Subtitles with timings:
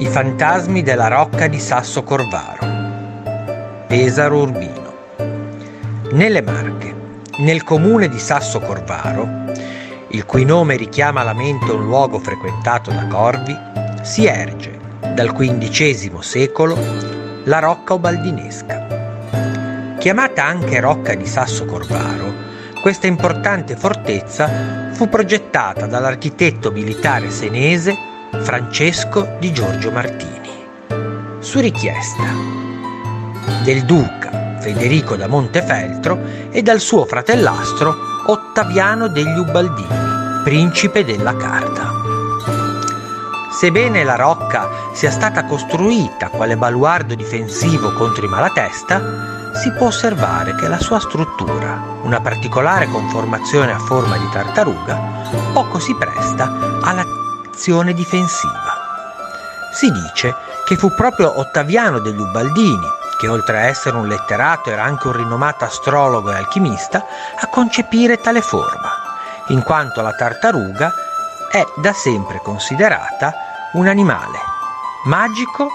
[0.00, 2.66] I fantasmi della rocca di Sasso Corvaro.
[3.86, 4.94] Pesaro Urbino.
[6.12, 6.94] Nelle Marche,
[7.40, 9.28] nel comune di Sasso Corvaro,
[10.08, 13.54] il cui nome richiama alla mente un luogo frequentato da corvi,
[14.00, 14.80] si erge,
[15.12, 16.78] dal XV secolo,
[17.44, 19.96] la rocca obaldinesca.
[19.98, 22.32] Chiamata anche rocca di Sasso Corvaro,
[22.80, 28.08] questa importante fortezza fu progettata dall'architetto militare senese
[28.38, 30.48] Francesco di Giorgio Martini.
[31.40, 32.22] Su richiesta
[33.64, 36.18] del duca Federico da Montefeltro
[36.50, 37.94] e dal suo fratellastro
[38.26, 41.92] Ottaviano degli Ubaldini, principe della Carta.
[43.52, 50.54] Sebbene la rocca sia stata costruita quale baluardo difensivo contro i Malatesta, si può osservare
[50.54, 55.00] che la sua struttura, una particolare conformazione a forma di tartaruga,
[55.52, 57.18] poco si presta alla
[57.60, 58.88] azione difensiva.
[59.70, 64.82] Si dice che fu proprio Ottaviano degli Ubaldini, che oltre a essere un letterato era
[64.82, 67.04] anche un rinomato astrologo e alchimista,
[67.38, 68.90] a concepire tale forma,
[69.48, 70.90] in quanto la tartaruga
[71.50, 73.34] è da sempre considerata
[73.74, 74.38] un animale
[75.04, 75.68] magico,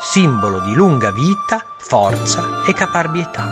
[0.00, 3.46] simbolo di lunga vita, forza e caparbietà.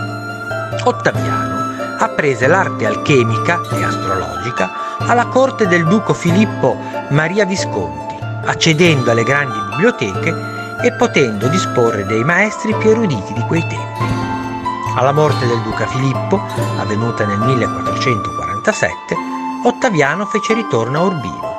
[0.82, 9.24] Ottaviano apprese l'arte alchemica e astrologica alla corte del duco Filippo Maria Visconti, accedendo alle
[9.24, 10.32] grandi biblioteche
[10.80, 14.04] e potendo disporre dei maestri più eruditi di quei tempi.
[14.94, 16.40] Alla morte del duca Filippo,
[16.78, 19.16] avvenuta nel 1447,
[19.64, 21.54] Ottaviano fece ritorno a Urbino,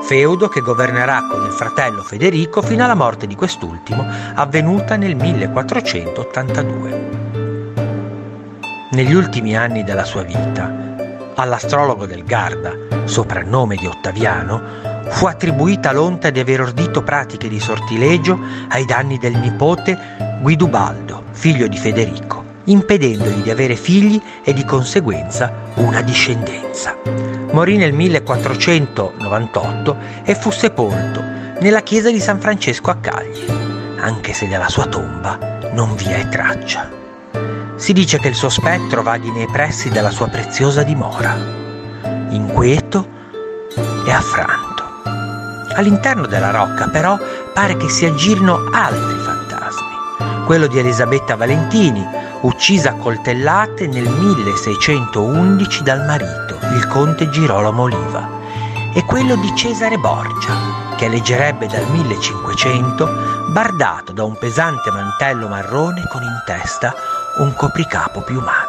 [0.00, 7.10] feudo che governerà con il fratello Federico fino alla morte di quest'ultimo, avvenuta nel 1482.
[8.92, 10.72] Negli ultimi anni della sua vita,
[11.34, 12.72] all'astrologo del Garda,
[13.04, 18.38] soprannome di Ottaviano, fu attribuita l'onta di aver ordito pratiche di sortilegio
[18.68, 19.98] ai danni del nipote
[20.40, 26.96] Guidubaldo, figlio di Federico, impedendogli di avere figli e di conseguenza una discendenza.
[27.52, 31.22] Morì nel 1498 e fu sepolto
[31.60, 33.46] nella chiesa di San Francesco a Cagli,
[33.98, 35.38] anche se della sua tomba
[35.72, 36.90] non vi è traccia.
[37.76, 41.36] Si dice che il suo spettro vaghi nei pressi della sua preziosa dimora,
[42.30, 43.08] inquieto
[44.06, 44.63] e affranto.
[45.76, 47.18] All'interno della rocca però
[47.52, 50.44] pare che si aggirino altri fantasmi.
[50.44, 52.04] Quello di Elisabetta Valentini,
[52.42, 58.28] uccisa a coltellate nel 1611 dal marito, il conte Girolamo Oliva,
[58.94, 66.06] e quello di Cesare Borgia, che leggerebbe dal 1500 bardato da un pesante mantello marrone
[66.08, 66.94] con in testa
[67.38, 68.63] un copricapo piumato.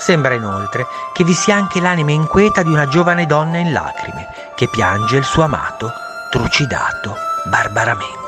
[0.00, 4.66] Sembra inoltre che vi sia anche l'anima inquieta di una giovane donna in lacrime che
[4.68, 5.92] piange il suo amato
[6.30, 8.19] trucidato barbaramente.